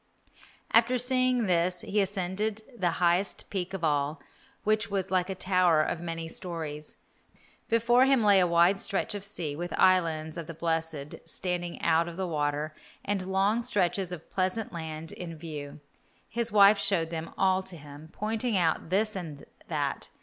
[0.71, 4.19] After seeing this he ascended the highest peak of all,
[4.63, 6.95] which was like a tower of many stories.
[7.69, 12.07] Before him lay a wide stretch of sea, with islands of the blessed standing out
[12.07, 12.73] of the water,
[13.05, 15.79] and long stretches of pleasant land in view.
[16.27, 20.09] His wife showed them all to him, pointing out this and that.